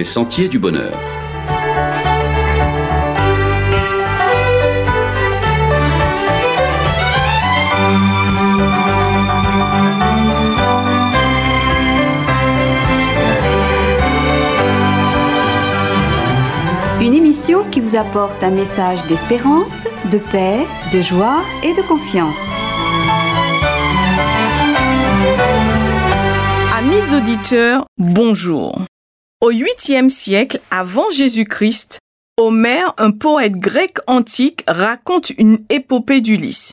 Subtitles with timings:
[0.00, 0.98] les sentiers du bonheur.
[17.02, 20.60] Une émission qui vous apporte un message d'espérance, de paix,
[20.94, 22.48] de joie et de confiance.
[26.74, 28.89] Amis auditeurs, bonjour.
[29.42, 31.98] Au 8e siècle avant Jésus-Christ,
[32.36, 36.72] Homère, un poète grec antique, raconte une épopée d'Ulysse.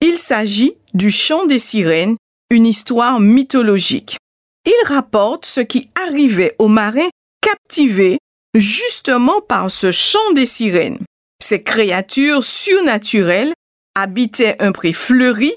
[0.00, 2.16] Il s'agit du chant des sirènes,
[2.50, 4.16] une histoire mythologique.
[4.64, 7.08] Il rapporte ce qui arrivait aux marins
[7.40, 8.18] captivés
[8.56, 11.00] justement par ce chant des sirènes.
[11.42, 13.54] Ces créatures surnaturelles
[13.96, 15.56] habitaient un pré fleuri,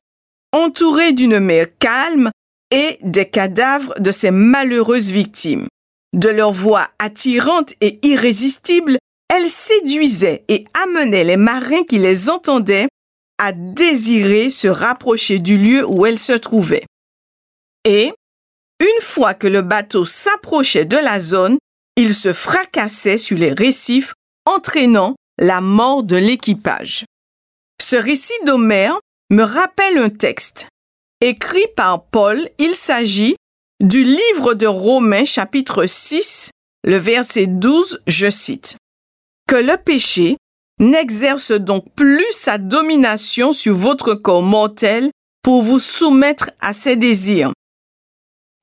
[0.53, 2.31] entouré d'une mer calme
[2.71, 5.67] et des cadavres de ces malheureuses victimes.
[6.13, 8.97] De leur voix attirante et irrésistible,
[9.29, 12.87] elles séduisaient et amenaient les marins qui les entendaient
[13.37, 16.85] à désirer se rapprocher du lieu où elles se trouvaient.
[17.85, 18.11] Et,
[18.79, 21.57] une fois que le bateau s'approchait de la zone,
[21.95, 24.13] il se fracassait sur les récifs,
[24.45, 27.05] entraînant la mort de l'équipage.
[27.81, 28.99] Ce récit d'Homère
[29.29, 30.67] me rappelle un texte.
[31.21, 33.35] Écrit par Paul, il s'agit
[33.79, 36.51] du livre de Romains chapitre 6,
[36.83, 38.77] le verset 12, je cite.
[39.47, 40.37] Que le péché
[40.79, 45.11] n'exerce donc plus sa domination sur votre corps mortel
[45.43, 47.53] pour vous soumettre à ses désirs.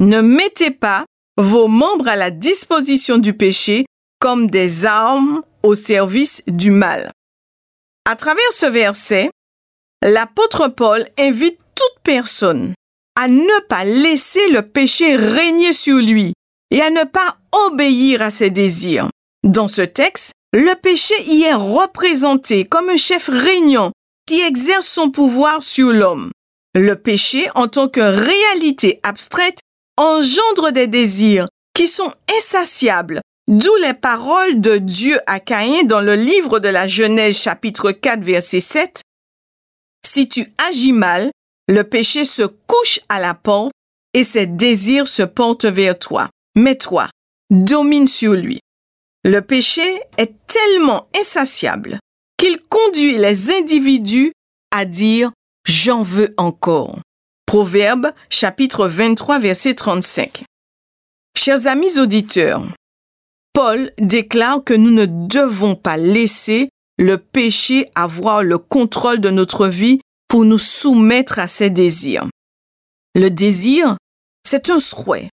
[0.00, 1.04] Ne mettez pas
[1.36, 3.86] vos membres à la disposition du péché
[4.20, 7.12] comme des armes au service du mal.
[8.04, 9.30] À travers ce verset,
[10.02, 12.74] l'apôtre Paul invite toute personne
[13.16, 16.32] à ne pas laisser le péché régner sur lui
[16.70, 19.08] et à ne pas obéir à ses désirs.
[19.44, 23.92] Dans ce texte, le péché y est représenté comme un chef régnant
[24.26, 26.30] qui exerce son pouvoir sur l'homme.
[26.74, 29.58] Le péché, en tant que réalité abstraite,
[29.96, 36.16] engendre des désirs qui sont insatiables, d'où les paroles de Dieu à Caïn dans le
[36.16, 39.02] livre de la Genèse chapitre 4 verset 7.
[40.04, 41.30] Si tu agis mal,
[41.68, 43.72] le péché se couche à la porte
[44.12, 46.28] et ses désirs se portent vers toi.
[46.56, 47.08] Mais toi,
[47.50, 48.60] domine sur lui.
[49.24, 51.98] Le péché est tellement insatiable
[52.36, 54.32] qu'il conduit les individus
[54.70, 55.32] à dire
[55.66, 56.98] J'en veux encore.
[57.46, 60.44] Proverbe chapitre 23 verset 35.
[61.36, 62.62] Chers amis auditeurs,
[63.54, 69.68] Paul déclare que nous ne devons pas laisser le péché avoir le contrôle de notre
[69.68, 70.00] vie
[70.42, 72.28] nous soumettre à ses désirs.
[73.14, 73.96] Le désir,
[74.44, 75.28] c'est un souhait,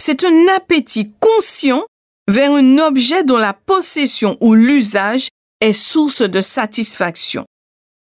[0.00, 1.84] c'est un appétit conscient
[2.28, 5.28] vers un objet dont la possession ou l'usage
[5.60, 7.44] est source de satisfaction.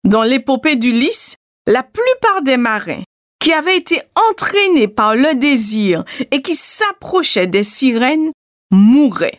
[0.03, 1.35] Dans l'épopée d'Ulysse,
[1.67, 3.03] la plupart des marins
[3.39, 8.31] qui avaient été entraînés par le désir et qui s'approchaient des sirènes
[8.71, 9.37] mouraient.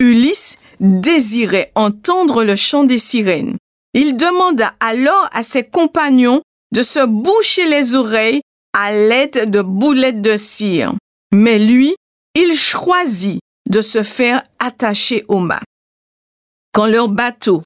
[0.00, 3.56] Ulysse désirait entendre le chant des sirènes.
[3.94, 10.20] Il demanda alors à ses compagnons de se boucher les oreilles à l'aide de boulettes
[10.20, 10.94] de cire.
[11.32, 11.94] Mais lui,
[12.34, 15.62] il choisit de se faire attacher au mât.
[16.72, 17.62] Quand leur bateau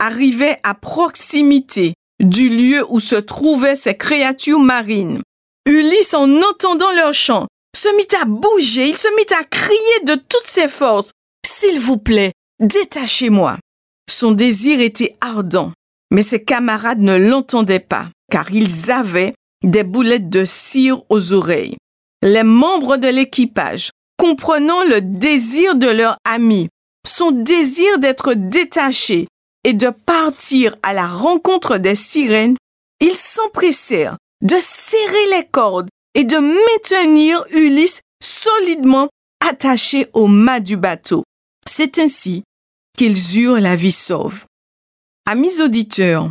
[0.00, 5.22] arrivait à proximité du lieu où se trouvaient ces créatures marines,
[5.66, 10.14] Ulysse, en entendant leur chant, se mit à bouger, il se mit à crier de
[10.14, 11.10] toutes ses forces.
[11.46, 13.58] S'il vous plaît, détachez-moi.
[14.08, 15.72] Son désir était ardent,
[16.10, 19.34] mais ses camarades ne l'entendaient pas, car ils avaient
[19.64, 21.76] des boulettes de cire aux oreilles.
[22.22, 26.68] Les membres de l'équipage, comprenant le désir de leur ami,
[27.06, 29.26] son désir d'être détaché
[29.64, 32.56] et de partir à la rencontre des sirènes,
[33.00, 39.08] ils s'empressèrent de serrer les cordes et de maintenir Ulysse solidement
[39.46, 41.22] attaché au mât du bateau.
[41.68, 42.42] C'est ainsi
[42.96, 44.44] qu'ils eurent la vie sauve.
[45.26, 46.30] Amis auditeurs,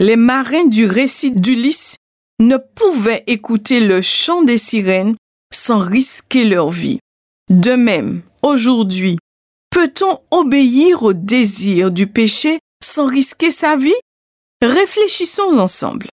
[0.00, 1.96] les marins du récit d'Ulysse
[2.40, 5.16] ne pouvaient écouter le chant des sirènes
[5.54, 6.98] sans risquer leur vie.
[7.50, 9.18] De même, aujourd'hui,
[9.70, 13.94] peut-on obéir au désir du péché sans risquer sa vie?
[14.62, 16.08] Réfléchissons ensemble.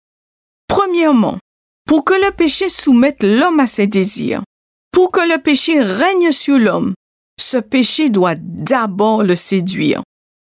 [0.67, 1.37] Premièrement,
[1.85, 4.43] pour que le péché soumette l'homme à ses désirs,
[4.91, 6.93] pour que le péché règne sur l'homme,
[7.41, 10.03] ce péché doit d'abord le séduire.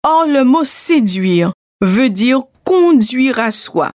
[0.05, 3.91] Or, le mot séduire veut dire conduire à soi.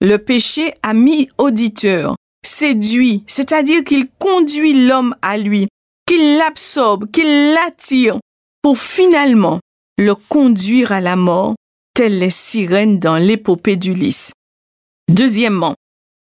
[0.00, 5.68] Le péché, ami auditeur, séduit, c'est-à-dire qu'il conduit l'homme à lui,
[6.06, 8.18] qui l'absorbe, qui l'attire
[8.62, 9.60] pour finalement
[9.98, 11.54] le conduire à la mort,
[11.94, 14.32] telles les sirènes dans l'épopée d'Ulysse.
[15.10, 15.74] Deuxièmement,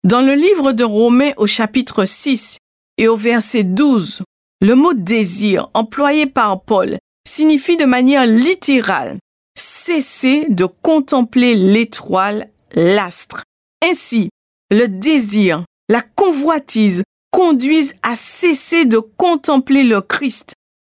[0.03, 2.57] dans le livre de Romains au chapitre 6
[2.97, 4.21] et au verset 12,
[4.63, 9.17] le mot désir employé par Paul signifie de manière littérale
[9.57, 13.43] cesser de contempler l'étoile, l'astre.
[13.83, 14.29] Ainsi,
[14.71, 20.53] le désir, la convoitise conduisent à cesser de contempler le Christ,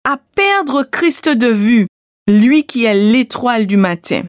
[0.07, 1.87] à perdre Christ de vue,
[2.29, 4.25] lui qui est l'étoile du matin.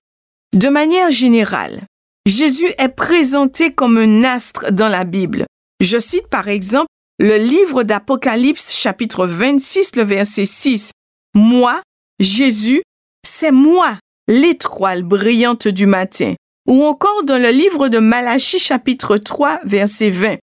[0.54, 1.84] De manière générale,
[2.26, 5.46] Jésus est présenté comme un astre dans la Bible.
[5.82, 6.88] Je cite par exemple
[7.20, 10.92] le livre d'Apocalypse chapitre 26, le verset 6.
[11.34, 11.82] Moi,
[12.20, 12.82] Jésus,
[13.26, 13.98] c'est moi,
[14.28, 16.34] l'étoile brillante du matin.
[16.68, 20.38] Ou encore dans le livre de Malachie chapitre 3, verset 20.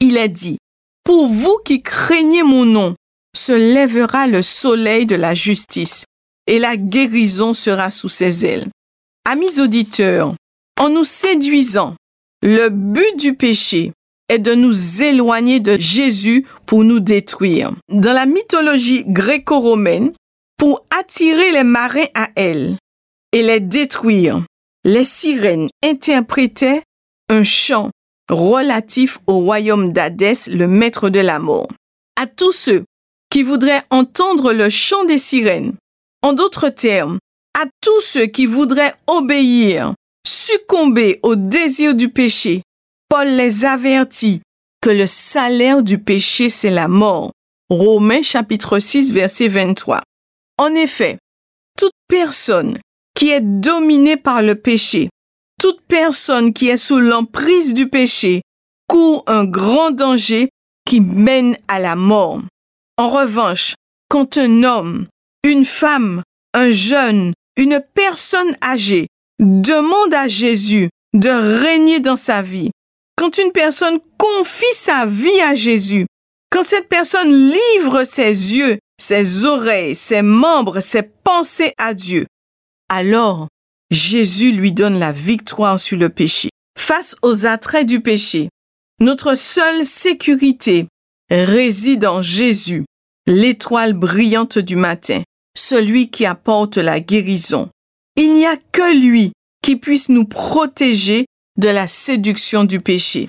[0.00, 0.58] Il est dit,
[1.04, 2.94] Pour vous qui craignez mon nom,
[3.36, 6.04] se lèvera le soleil de la justice,
[6.46, 8.68] et la guérison sera sous ses ailes.
[9.24, 10.34] Amis auditeurs,
[10.78, 11.94] en nous séduisant,
[12.42, 13.92] le but du péché
[14.30, 17.72] est de nous éloigner de Jésus pour nous détruire.
[17.88, 20.12] Dans la mythologie gréco-romaine,
[20.56, 22.76] pour attirer les marins à elle
[23.32, 24.42] et les détruire,
[24.84, 26.82] les sirènes interprétaient
[27.28, 27.90] un chant
[28.30, 31.68] relatif au royaume d'Hadès, le maître de la mort.
[32.16, 32.84] À tous ceux
[33.30, 35.74] qui voudraient entendre le chant des sirènes,
[36.22, 37.18] en d'autres termes,
[37.60, 39.94] à tous ceux qui voudraient obéir,
[40.26, 42.62] succomber au désir du péché,
[43.10, 44.40] Paul les avertit
[44.80, 47.32] que le salaire du péché, c'est la mort.
[47.68, 50.00] Romains chapitre 6 verset 23.
[50.58, 51.18] En effet,
[51.76, 52.78] toute personne
[53.16, 55.08] qui est dominée par le péché,
[55.60, 58.42] toute personne qui est sous l'emprise du péché,
[58.86, 60.48] court un grand danger
[60.86, 62.40] qui mène à la mort.
[62.96, 63.74] En revanche,
[64.08, 65.08] quand un homme,
[65.42, 66.22] une femme,
[66.54, 69.08] un jeune, une personne âgée
[69.40, 72.70] demande à Jésus de régner dans sa vie,
[73.20, 76.06] quand une personne confie sa vie à Jésus,
[76.50, 82.24] quand cette personne livre ses yeux, ses oreilles, ses membres, ses pensées à Dieu,
[82.88, 83.48] alors
[83.90, 86.48] Jésus lui donne la victoire sur le péché.
[86.78, 88.48] Face aux attraits du péché,
[89.00, 90.86] notre seule sécurité
[91.30, 92.86] réside en Jésus,
[93.26, 95.22] l'étoile brillante du matin,
[95.54, 97.68] celui qui apporte la guérison.
[98.16, 99.32] Il n'y a que lui
[99.62, 101.26] qui puisse nous protéger
[101.60, 103.28] de la séduction du péché.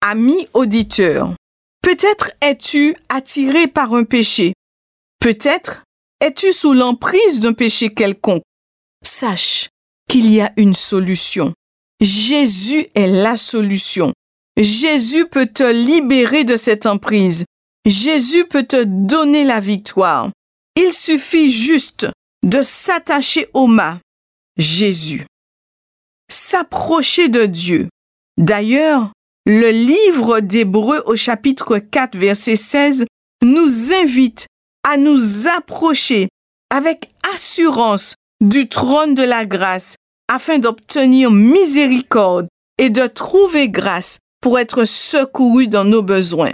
[0.00, 1.34] Ami auditeur,
[1.82, 4.54] peut-être es-tu attiré par un péché.
[5.20, 5.84] Peut-être
[6.20, 8.42] es-tu sous l'emprise d'un péché quelconque.
[9.04, 9.68] Sache
[10.08, 11.54] qu'il y a une solution.
[12.00, 14.12] Jésus est la solution.
[14.56, 17.44] Jésus peut te libérer de cette emprise.
[17.86, 20.30] Jésus peut te donner la victoire.
[20.74, 22.08] Il suffit juste
[22.42, 24.00] de s'attacher au mât.
[24.56, 25.24] Jésus.
[26.30, 27.88] S'approcher de Dieu.
[28.38, 29.12] D'ailleurs,
[29.46, 33.04] le livre d'Hébreu au chapitre 4 verset 16
[33.42, 34.46] nous invite
[34.88, 36.28] à nous approcher
[36.70, 39.96] avec assurance du trône de la grâce
[40.28, 42.48] afin d'obtenir miséricorde
[42.78, 46.52] et de trouver grâce pour être secouru dans nos besoins.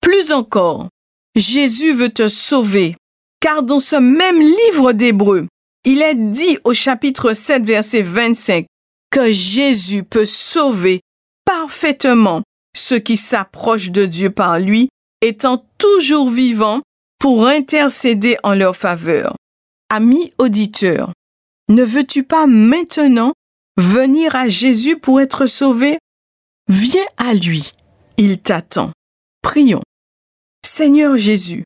[0.00, 0.88] Plus encore,
[1.34, 2.96] Jésus veut te sauver,
[3.40, 5.46] car dans ce même livre d'Hébreu,
[5.84, 8.66] il est dit au chapitre 7, verset 25,
[9.10, 11.00] que Jésus peut sauver
[11.44, 12.42] parfaitement
[12.76, 14.88] ceux qui s'approchent de Dieu par lui,
[15.20, 16.82] étant toujours vivants
[17.18, 19.36] pour intercéder en leur faveur.
[19.90, 21.12] Ami auditeur,
[21.68, 23.32] ne veux-tu pas maintenant
[23.76, 25.98] venir à Jésus pour être sauvé?
[26.68, 27.72] Viens à lui,
[28.16, 28.92] il t'attend.
[29.42, 29.82] Prions.
[30.64, 31.64] Seigneur Jésus,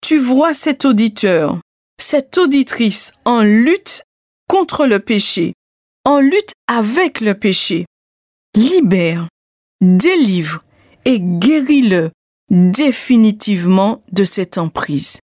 [0.00, 1.60] tu vois cet auditeur,
[2.04, 4.04] cette auditrice en lutte
[4.46, 5.54] contre le péché,
[6.04, 7.86] en lutte avec le péché.
[8.54, 9.28] Libère,
[9.80, 10.62] délivre
[11.06, 12.10] et guéris-le
[12.50, 15.18] définitivement de cette emprise.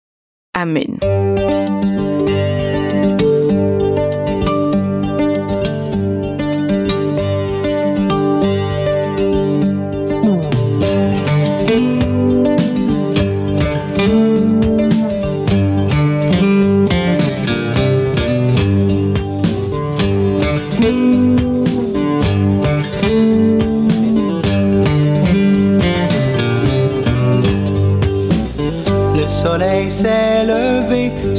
[0.54, 0.98] Amen.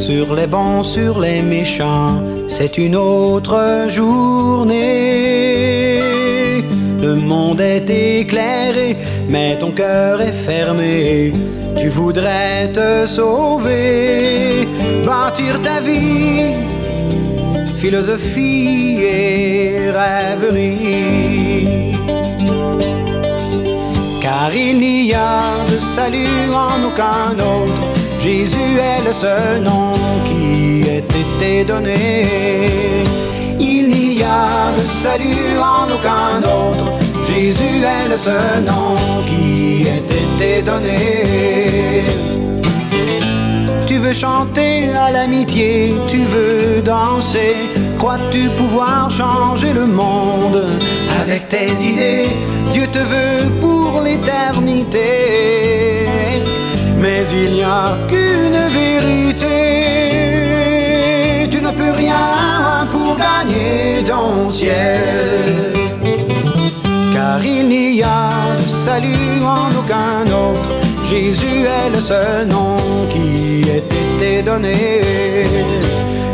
[0.02, 6.00] Sur les bons, sur les méchants, c'est une autre journée.
[7.00, 8.98] Le monde est éclairé,
[9.30, 11.34] mais ton cœur est fermé.
[11.78, 14.68] tu voudrais te sauver,
[15.06, 16.56] bâtir ta vie,
[17.78, 21.96] philosophie et rêverie.
[24.22, 25.42] Car il n'y a
[25.72, 29.94] de salut en aucun autre, Jésus est le seul nom
[30.26, 32.28] qui ait été donné.
[33.60, 36.86] Il n'y a de salut en aucun autre,
[37.28, 42.04] Jésus est le seul nom qui ait été donné.
[43.88, 47.56] Tu veux chanter à l'amitié, tu veux danser,
[47.98, 50.80] crois-tu pouvoir changer le monde
[51.22, 52.30] avec tes idées?
[52.72, 55.00] Dieu te veut pour l'éternité,
[57.02, 59.48] mais il n'y a qu'une vérité.
[61.50, 65.74] Tu ne peux rien pour gagner ton ciel
[67.14, 68.30] car il n'y a
[68.62, 70.70] de salut en aucun autre.
[71.04, 72.78] Jésus est le seul nom
[73.12, 75.02] qui ait été donné.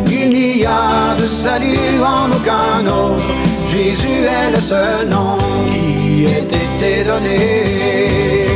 [0.06, 3.24] Il n'y a de salut en aucun autre.
[3.68, 5.38] Jésus est le seul nom
[5.72, 8.47] qui ait été donné.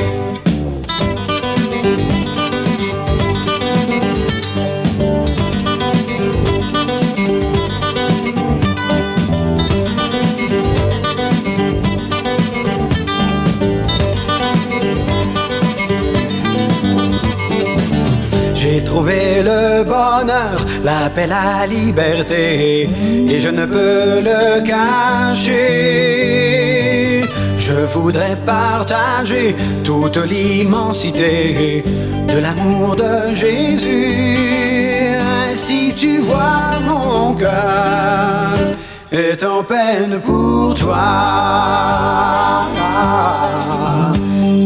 [18.92, 22.88] Trouvé le bonheur, l'appel à liberté,
[23.30, 25.62] et je ne peux le cacher.
[27.58, 29.56] Je voudrais partager
[29.86, 31.86] toute l'immensité
[32.28, 34.36] de l'amour de Jésus.
[35.54, 38.52] Si tu vois mon cœur
[39.10, 42.68] est en peine pour toi,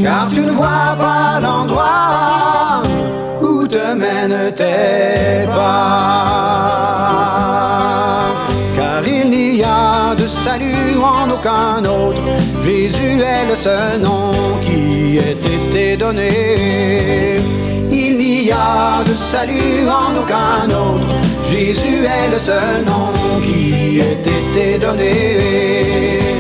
[0.02, 2.36] car tu ne vois pas l'endroit
[4.26, 6.26] te mènent tes pas.
[8.76, 12.22] Car il n'y a de salut en aucun autre,
[12.64, 14.32] Jésus est le seul nom
[14.66, 17.40] qui ait été donné.
[17.92, 21.08] Il n'y a de salut en aucun autre,
[21.48, 23.14] Jésus est le seul nom
[23.44, 26.35] qui ait été donné.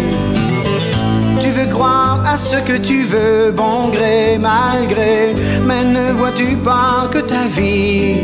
[1.65, 5.33] Veux croire à ce que tu veux, bon gré, mal gré,
[5.65, 8.21] mais ne vois-tu pas que ta vie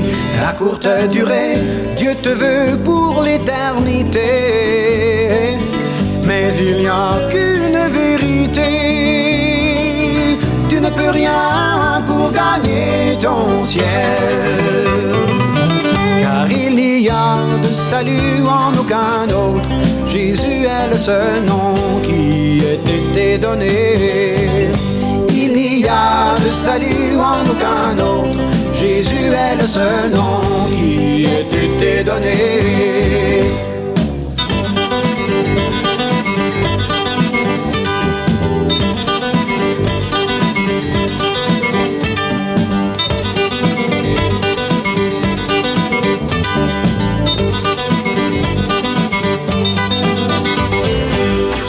[0.47, 1.57] a courte durée
[1.97, 4.19] Dieu te veut pour l'éternité,
[6.23, 8.69] mais il n'y a qu'une vérité.
[10.69, 14.61] Tu ne peux rien pour gagner ton ciel
[16.21, 19.69] car il n'y a de salut en aucun autre.
[20.07, 21.73] Jésus est le seul nom
[22.07, 23.75] qui ait été donné.
[25.29, 28.39] Il n'y a de salut en aucun autre.
[28.73, 33.70] Jésus est le seul nom qui ait été donné.